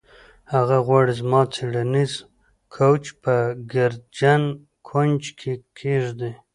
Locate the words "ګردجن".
3.73-4.43